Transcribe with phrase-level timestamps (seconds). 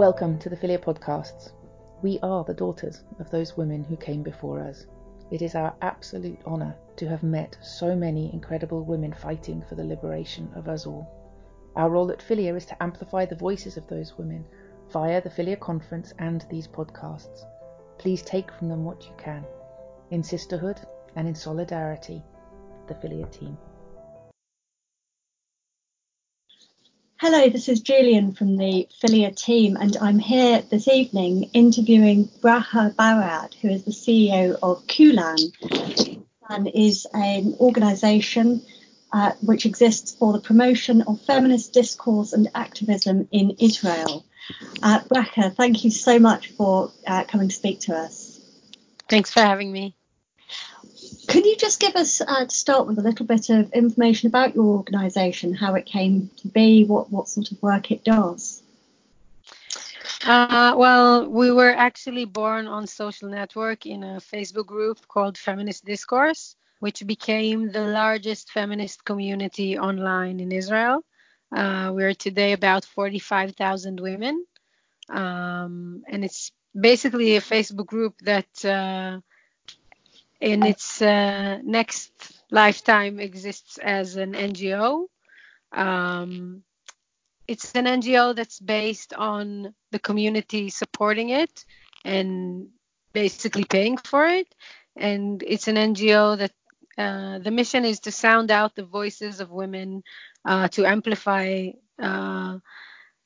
[0.00, 1.52] Welcome to the Philia Podcasts.
[2.00, 4.86] We are the daughters of those women who came before us.
[5.30, 9.84] It is our absolute honour to have met so many incredible women fighting for the
[9.84, 11.06] liberation of us all.
[11.76, 14.46] Our role at Philia is to amplify the voices of those women
[14.88, 17.44] via the Philia Conference and these podcasts.
[17.98, 19.44] Please take from them what you can.
[20.10, 20.80] In sisterhood
[21.14, 22.22] and in solidarity,
[22.86, 23.58] the Philia team.
[27.22, 32.94] Hello, this is Julian from the Philia team, and I'm here this evening interviewing Bracha
[32.94, 35.36] Barad, who is the CEO of Kulan.
[35.60, 38.62] Kulan is an organisation
[39.12, 44.24] uh, which exists for the promotion of feminist discourse and activism in Israel.
[44.82, 45.00] Uh,
[45.58, 48.40] thank you so much for uh, coming to speak to us.
[49.10, 49.94] Thanks for having me.
[51.30, 54.56] Can you just give us, uh, to start with, a little bit of information about
[54.56, 58.64] your organisation, how it came to be, what, what sort of work it does?
[60.24, 65.84] Uh, well, we were actually born on social network in a Facebook group called Feminist
[65.84, 71.04] Discourse, which became the largest feminist community online in Israel.
[71.54, 74.44] Uh, we're today about 45,000 women,
[75.08, 79.20] um, and it's basically a Facebook group that uh,
[80.40, 82.12] in its uh, next
[82.50, 85.06] lifetime exists as an NGO.
[85.72, 86.62] Um,
[87.46, 91.64] it's an NGO that's based on the community supporting it
[92.04, 92.68] and
[93.12, 94.46] basically paying for it.
[94.96, 96.52] And it's an NGO that
[96.96, 100.02] uh, the mission is to sound out the voices of women,
[100.44, 102.58] uh, to amplify uh,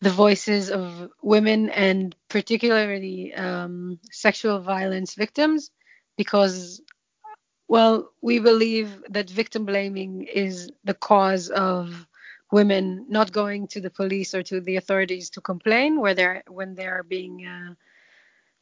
[0.00, 5.70] the voices of women and particularly um, sexual violence victims,
[6.16, 6.80] because
[7.70, 12.04] well, we believe that victim blaming is the cause of
[12.50, 16.74] women not going to the police or to the authorities to complain where they're when
[16.74, 17.74] they are being uh,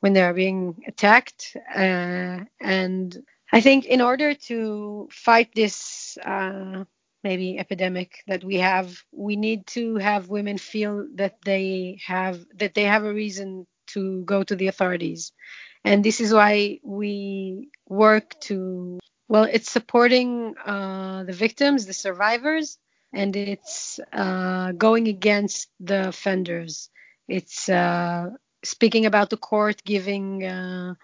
[0.00, 1.56] when they are being attacked.
[1.74, 3.16] Uh, and
[3.50, 6.84] I think in order to fight this uh,
[7.24, 12.74] maybe epidemic that we have, we need to have women feel that they have that
[12.74, 15.32] they have a reason to go to the authorities
[15.84, 22.78] and this is why we work to well it's supporting uh, the victims the survivors
[23.12, 26.90] and it's uh, going against the offenders.
[27.26, 28.30] It's uh,
[28.62, 30.94] speaking about the court giving uh,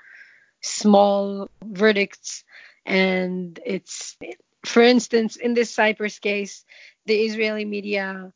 [0.60, 2.44] small verdicts
[2.86, 4.16] and it's
[4.64, 6.64] for instance in this cyprus case
[7.06, 8.32] the israeli media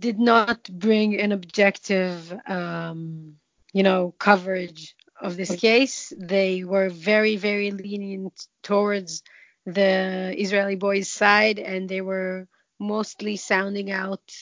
[0.00, 3.34] did not bring an objective um,
[3.72, 6.12] you know coverage of this case.
[6.16, 9.22] They were very, very lenient towards
[9.66, 12.48] the Israeli boys' side, and they were
[12.78, 14.32] mostly sounding out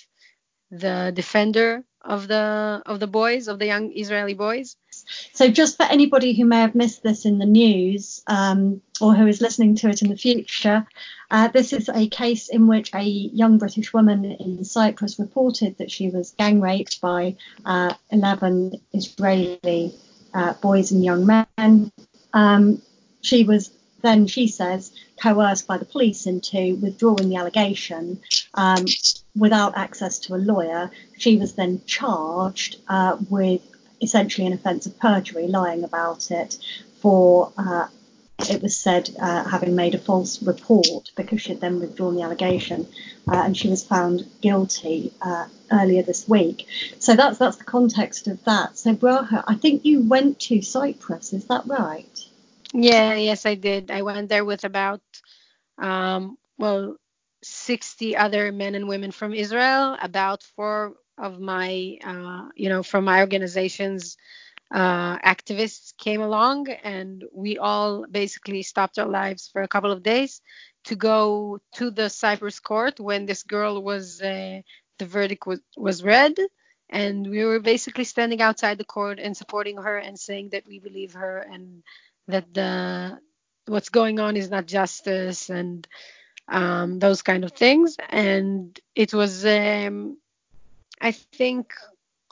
[0.70, 4.76] the defender of the of the boys of the young Israeli boys.
[5.32, 9.26] So, just for anybody who may have missed this in the news um, or who
[9.26, 10.86] is listening to it in the future,
[11.31, 15.91] uh, this is a case in which a young British woman in Cyprus reported that
[15.91, 19.94] she was gang raped by uh, 11 Israeli
[20.36, 21.91] uh, boys and young men.
[22.32, 22.82] Um,
[23.22, 23.70] she was
[24.02, 28.20] then, she says, coerced by the police into withdrawing the allegation
[28.54, 28.84] um,
[29.34, 30.91] without access to a lawyer.
[31.19, 33.62] She was then charged uh, with
[34.00, 36.58] essentially an offence of perjury, lying about it
[37.00, 37.88] for uh,
[38.50, 42.22] it was said uh, having made a false report because she had then withdrawn the
[42.22, 42.86] allegation,
[43.28, 46.66] uh, and she was found guilty uh, earlier this week.
[46.98, 48.78] So that's that's the context of that.
[48.78, 52.24] So Bracha, I think you went to Cyprus, is that right?
[52.72, 53.90] Yeah, yes, I did.
[53.90, 55.00] I went there with about
[55.78, 56.96] um, well
[57.42, 63.04] 60 other men and women from Israel, about four of my uh, you know from
[63.04, 64.16] my organizations
[64.72, 70.03] uh, activists came along and we all basically stopped our lives for a couple of
[70.03, 70.41] days
[70.84, 74.60] to go to the Cyprus court when this girl was uh,
[74.99, 76.34] the verdict was, was read.
[76.89, 80.78] And we were basically standing outside the court and supporting her and saying that we
[80.78, 81.83] believe her and
[82.28, 83.19] that the
[83.66, 85.86] what's going on is not justice and
[86.48, 87.97] um, those kind of things.
[88.09, 90.19] And it was um,
[91.01, 91.72] I think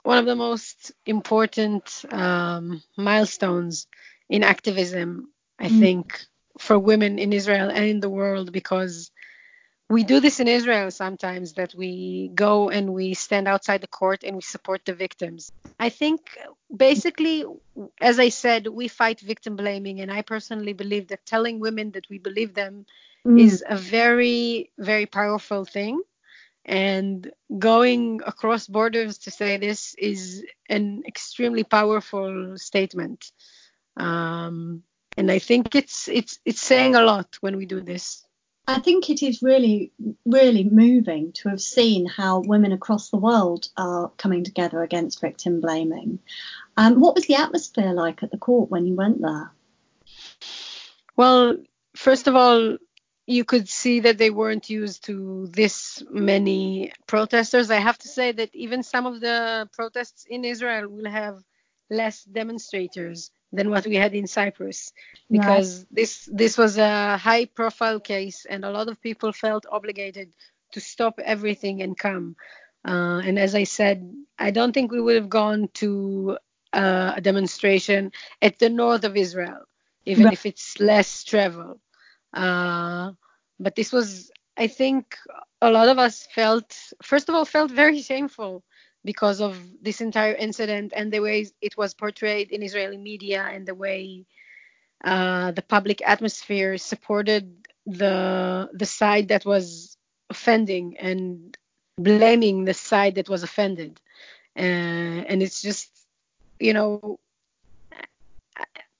[0.05, 3.87] one of the most important um, milestones
[4.29, 5.79] in activism, I mm.
[5.79, 6.21] think,
[6.59, 9.11] for women in Israel and in the world because
[9.89, 14.23] we do this in Israel sometimes that we go and we stand outside the court
[14.23, 15.51] and we support the victims.
[15.79, 16.21] I think
[16.75, 17.43] basically,
[17.99, 22.07] as I said, we fight victim blaming, and I personally believe that telling women that
[22.09, 22.85] we believe them
[23.25, 23.39] mm.
[23.39, 26.01] is a very, very powerful thing
[26.65, 33.31] And going across borders to say this is an extremely powerful statement.
[33.97, 34.83] Um,
[35.15, 38.25] and I think it's it's it's saying a lot when we do this.
[38.67, 39.91] I think it is really,
[40.25, 45.61] really moving to have seen how women across the world are coming together against victim
[45.61, 46.19] blaming.
[46.75, 49.51] Um, what was the atmosphere like at the court when you went there?
[51.15, 51.57] Well,
[51.95, 52.77] first of all,
[53.27, 57.71] you could see that they weren't used to this many protesters.
[57.71, 61.41] I have to say that even some of the protests in Israel will have
[61.89, 64.91] less demonstrators than what we had in Cyprus
[65.29, 65.85] because yes.
[65.91, 70.33] this this was a high profile case and a lot of people felt obligated
[70.73, 72.35] to stop everything and come.
[72.87, 76.37] Uh, and as I said, I don't think we would have gone to
[76.73, 78.11] uh, a demonstration
[78.41, 79.61] at the north of Israel,
[80.05, 80.33] even right.
[80.33, 81.79] if it's less travel.
[82.35, 83.13] Uh,
[83.59, 85.17] but this was, I think,
[85.61, 88.63] a lot of us felt, first of all, felt very shameful
[89.03, 93.65] because of this entire incident and the way it was portrayed in Israeli media and
[93.65, 94.25] the way
[95.03, 99.97] uh, the public atmosphere supported the the side that was
[100.29, 101.55] offending and
[101.97, 104.01] blaming the side that was offended.
[104.57, 105.91] Uh, and it's just,
[106.59, 107.19] you know,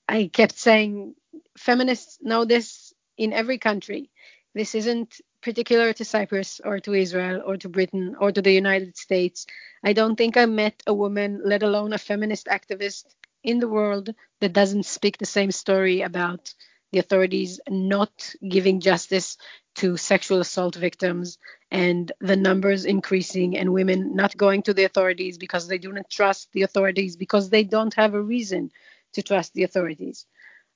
[0.08, 1.14] I kept saying
[1.58, 2.85] feminists know this
[3.16, 4.10] in every country.
[4.54, 8.96] This isn't particular to Cyprus or to Israel or to Britain or to the United
[8.96, 9.46] States.
[9.84, 13.04] I don't think I met a woman, let alone a feminist activist
[13.44, 16.54] in the world that doesn't speak the same story about
[16.92, 19.36] the authorities not giving justice
[19.76, 21.38] to sexual assault victims
[21.70, 26.08] and the numbers increasing and women not going to the authorities because they do not
[26.08, 28.70] trust the authorities because they don't have a reason
[29.12, 30.26] to trust the authorities.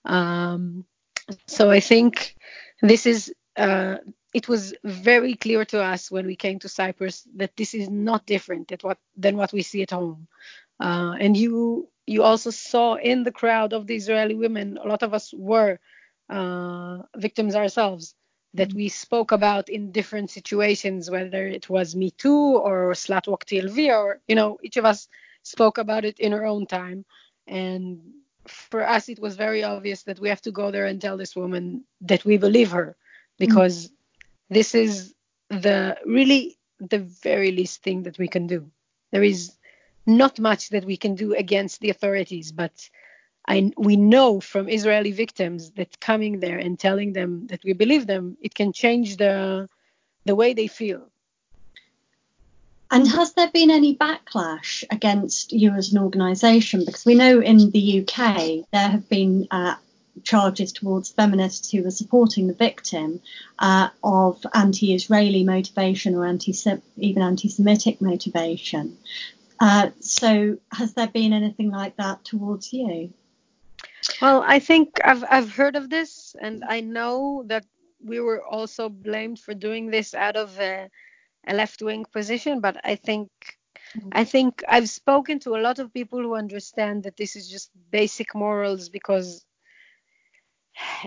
[0.04, 0.84] Um,
[1.46, 2.36] so I think
[2.82, 3.96] this is uh,
[4.32, 8.26] it was very clear to us when we came to Cyprus that this is not
[8.26, 10.28] different what than what we see at home.
[10.80, 15.02] Uh, and you you also saw in the crowd of the Israeli women, a lot
[15.02, 15.78] of us were
[16.28, 18.14] uh, victims ourselves
[18.54, 23.96] that we spoke about in different situations, whether it was Me Too or Slutwalk TLV,
[23.96, 25.08] or you know, each of us
[25.42, 27.04] spoke about it in our own time.
[27.46, 28.00] And
[28.46, 31.36] for us, it was very obvious that we have to go there and tell this
[31.36, 32.96] woman that we believe her,
[33.38, 34.54] because mm-hmm.
[34.54, 35.14] this is
[35.48, 38.70] the really the very least thing that we can do.
[39.10, 39.52] There is
[40.06, 42.88] not much that we can do against the authorities, but
[43.46, 48.06] I, we know from Israeli victims that coming there and telling them that we believe
[48.06, 49.68] them, it can change the
[50.24, 51.10] the way they feel.
[52.90, 56.84] And has there been any backlash against you as an organisation?
[56.84, 59.76] Because we know in the UK there have been uh,
[60.24, 63.20] charges towards feminists who were supporting the victim
[63.60, 66.52] uh, of anti-Israeli motivation or anti
[66.96, 68.98] even anti-Semitic motivation.
[69.60, 73.12] Uh, so has there been anything like that towards you?
[74.20, 77.66] Well, I think I've I've heard of this, and I know that
[78.02, 80.58] we were also blamed for doing this out of
[81.46, 82.60] a, a left-wing position.
[82.60, 83.30] But I think
[83.96, 84.08] mm-hmm.
[84.12, 87.70] I think I've spoken to a lot of people who understand that this is just
[87.90, 89.44] basic morals because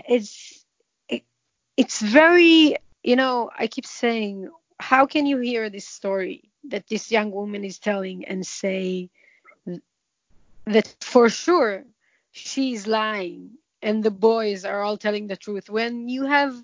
[0.08, 0.64] it's
[1.08, 1.24] it,
[1.76, 4.50] it's very you know I keep saying
[4.80, 9.10] how can you hear this story that this young woman is telling and say
[10.66, 11.84] that for sure
[12.32, 13.50] she's lying
[13.82, 16.54] and the boys are all telling the truth when you have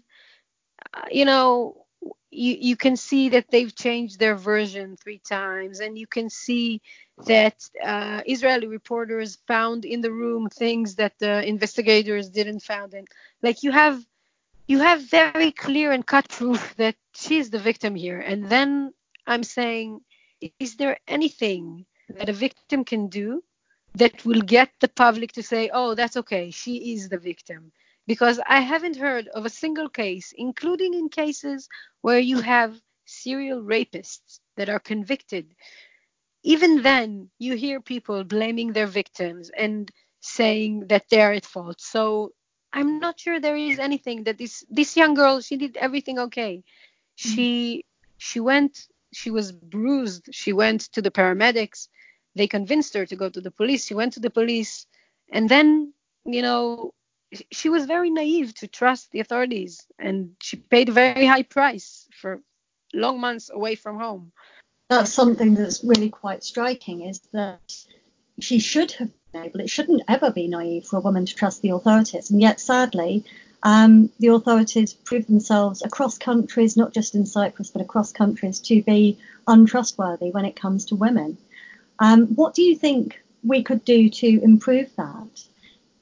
[0.95, 1.85] uh, you know
[2.31, 6.81] you you can see that they've changed their version three times and you can see
[7.27, 13.09] that uh, Israeli reporters found in the room things that the investigators didn't found and
[13.43, 14.03] like you have
[14.67, 18.93] you have very clear and cut proof that she's the victim here and then
[19.27, 20.01] I'm saying
[20.59, 23.43] is there anything that a victim can do
[23.95, 27.73] that will get the public to say, oh, that's okay, she is the victim.
[28.07, 31.69] Because I haven't heard of a single case, including in cases
[32.02, 35.54] where you have serial rapists that are convicted.
[36.42, 39.90] Even then, you hear people blaming their victims and
[40.21, 41.80] saying that they're at fault.
[41.80, 42.33] So
[42.73, 46.62] I'm not sure there is anything that this this young girl she did everything okay.
[47.16, 47.85] She
[48.19, 50.28] she went she was bruised.
[50.33, 51.88] She went to the paramedics
[52.35, 53.87] they convinced her to go to the police.
[53.87, 54.87] She went to the police,
[55.33, 55.92] and then,
[56.25, 56.95] you know,
[57.51, 62.07] she was very naive to trust the authorities, and she paid a very high price
[62.21, 62.41] for
[62.93, 64.33] long months away from home.
[64.89, 67.61] That's something that's really quite striking is that
[68.41, 71.63] she should have been able, it shouldn't ever be naive for a woman to trust
[71.63, 72.31] the authorities.
[72.31, 73.25] And yet, sadly,
[73.63, 78.83] um, the authorities proved themselves across countries, not just in Cyprus, but across countries, to
[78.83, 81.39] be untrustworthy when it comes to women.
[81.99, 85.45] Um, what do you think we could do to improve that?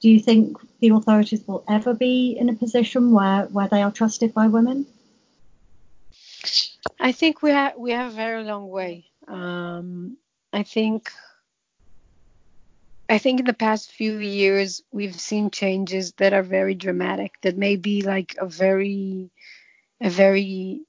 [0.00, 3.90] Do you think the authorities will ever be in a position where, where they are
[3.90, 4.86] trusted by women?
[7.00, 9.06] I think we have we have a very long way.
[9.26, 10.16] Um,
[10.52, 11.10] I think
[13.08, 17.34] I think in the past few years we've seen changes that are very dramatic.
[17.42, 19.30] That may be like a very
[20.00, 20.82] a very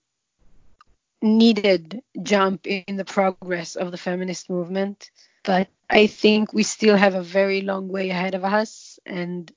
[1.21, 5.11] needed jump in the progress of the feminist movement,
[5.43, 9.51] but I think we still have a very long way ahead of us and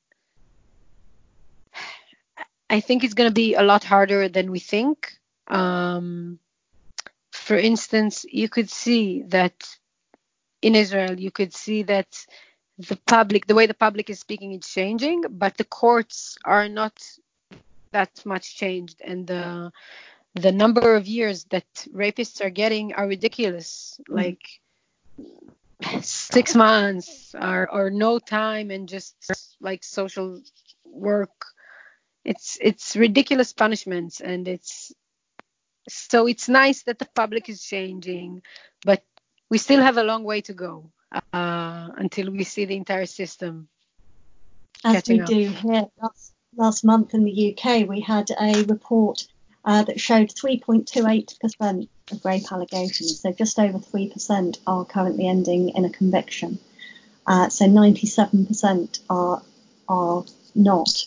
[2.70, 5.12] I think it's going to be a lot harder than we think.
[5.48, 6.38] Um,
[7.30, 9.68] for instance, you could see that
[10.62, 12.26] in Israel, you could see that
[12.78, 16.94] the public, the way the public is speaking, is changing, but the courts are not
[17.90, 19.70] that much changed, and the
[20.34, 24.00] the number of years that rapists are getting are ridiculous.
[24.00, 24.16] Mm-hmm.
[24.16, 24.42] Like
[26.02, 29.14] six months or or no time, and just
[29.60, 30.40] like social
[30.84, 31.46] work.
[32.24, 34.92] It's it's ridiculous punishments, and it's
[35.88, 38.42] so it's nice that the public is changing,
[38.84, 39.02] but
[39.50, 40.92] we still have a long way to go
[41.32, 43.68] uh, until we see the entire system.
[44.84, 45.28] As we up.
[45.28, 45.86] do here.
[46.00, 49.26] Last, last month in the UK, we had a report
[49.64, 55.84] uh, that showed 3.28% of rape allegations, so just over 3% are currently ending in
[55.84, 56.58] a conviction.
[57.26, 59.42] Uh, so 97% are
[59.88, 61.06] are not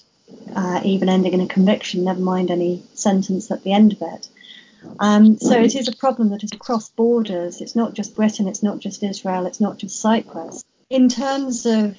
[0.55, 4.27] uh, even ending in a conviction, never mind any sentence at the end of it.
[4.99, 7.61] Um, so it is a problem that is across borders.
[7.61, 10.63] It's not just Britain, it's not just Israel, it's not just Cyprus.
[10.89, 11.97] In terms of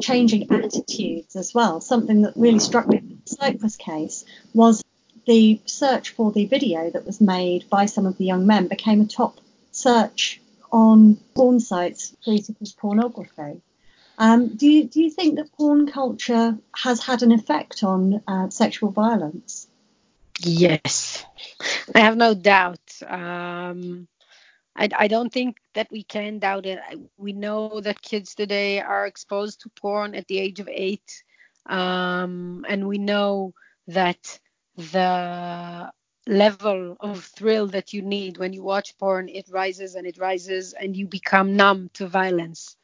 [0.00, 4.82] changing attitudes as well, something that really struck me in the Cyprus case was
[5.26, 9.00] the search for the video that was made by some of the young men became
[9.00, 9.40] a top
[9.72, 10.40] search
[10.70, 13.60] on porn sites treated as pornography.
[14.18, 18.48] Um, do you do you think that porn culture has had an effect on uh,
[18.48, 19.66] sexual violence?
[20.40, 21.24] Yes,
[21.94, 23.02] I have no doubt.
[23.06, 24.08] Um,
[24.76, 26.80] I, I, don't think that we can doubt it.
[27.16, 31.22] We know that kids today are exposed to porn at the age of eight,
[31.66, 33.54] um, and we know
[33.88, 34.40] that
[34.76, 35.90] the
[36.26, 40.72] level of thrill that you need when you watch porn it rises and it rises
[40.72, 42.76] and you become numb to violence.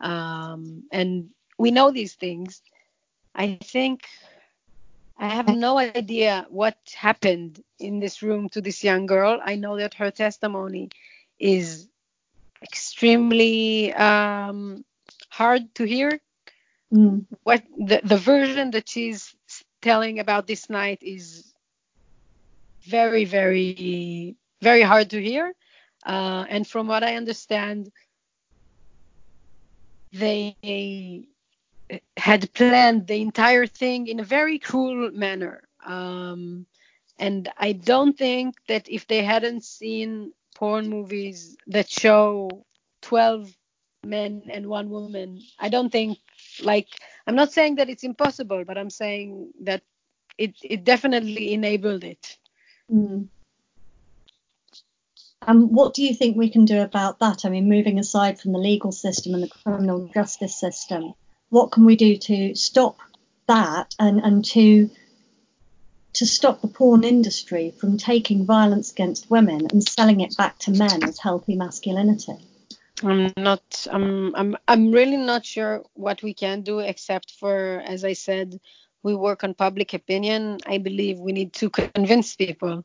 [0.00, 2.62] Um, and we know these things.
[3.34, 4.04] I think
[5.20, 9.40] i have no idea what happened in this room to this young girl.
[9.44, 10.90] I know that her testimony
[11.40, 11.88] is
[12.62, 14.84] extremely um,
[15.28, 16.20] hard to hear.
[16.92, 17.26] Mm.
[17.42, 19.34] what the, the version that she's
[19.82, 21.52] telling about this night is
[22.82, 25.54] very, very, very hard to hear.
[26.06, 27.90] Uh, and from what I understand,
[30.12, 31.26] they
[32.16, 35.62] had planned the entire thing in a very cruel manner.
[35.84, 36.66] Um,
[37.18, 42.64] and I don't think that if they hadn't seen porn movies that show
[43.02, 43.52] 12
[44.04, 46.18] men and one woman, I don't think
[46.62, 46.88] like
[47.28, 49.82] I'm not saying that it's impossible, but I'm saying that
[50.38, 52.38] it it definitely enabled it.
[52.90, 53.28] Mm.
[55.46, 57.44] And what do you think we can do about that?
[57.44, 61.12] I mean, moving aside from the legal system and the criminal justice system,
[61.50, 62.96] what can we do to stop
[63.46, 64.90] that and, and to
[66.14, 70.70] to stop the porn industry from taking violence against women and selling it back to
[70.70, 72.38] men as healthy masculinity?
[73.02, 73.86] I'm not.
[73.90, 74.34] I'm.
[74.34, 74.56] I'm.
[74.66, 78.58] I'm really not sure what we can do, except for, as I said,
[79.02, 80.58] we work on public opinion.
[80.66, 82.84] I believe we need to convince people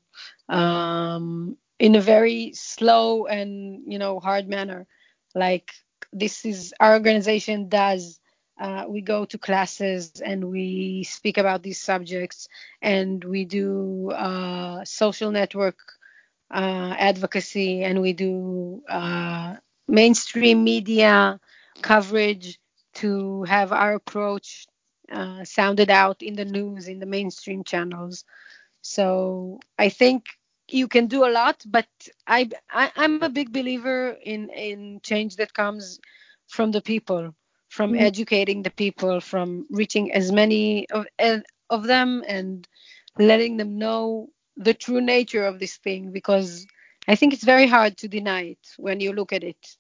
[0.50, 4.86] um, in a very slow and you know hard manner.
[5.34, 5.72] Like
[6.12, 8.20] this is our organization does.
[8.60, 12.48] Uh, we go to classes and we speak about these subjects,
[12.82, 15.80] and we do uh, social network
[16.52, 19.56] uh, advocacy, and we do uh,
[19.88, 21.40] mainstream media
[21.82, 22.60] coverage
[22.96, 24.68] to have our approach
[25.12, 28.24] uh, sounded out in the news, in the mainstream channels.
[28.82, 30.26] So I think
[30.70, 31.88] you can do a lot, but
[32.28, 36.00] I, I am a big believer in in change that comes
[36.48, 37.36] from the people,
[37.70, 38.06] from mm-hmm.
[38.06, 41.06] educating the people, from reaching as many of
[41.70, 42.68] of them and
[43.18, 46.66] letting them know the true nature of this thing because
[47.08, 49.78] I think it's very hard to deny it when you look at it.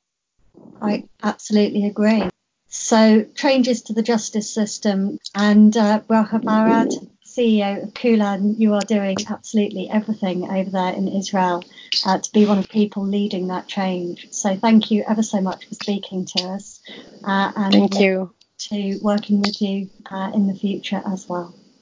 [0.82, 2.30] I absolutely agree.
[2.68, 9.18] So changes to the justice system and uh, Barad, CEO of Kulan, you are doing
[9.30, 11.64] absolutely everything over there in Israel
[12.06, 14.28] uh, to be one of the people leading that change.
[14.32, 16.82] So thank you ever so much for speaking to us.
[17.24, 18.34] Uh, and thank you.
[18.70, 21.54] To working with you uh, in the future as well.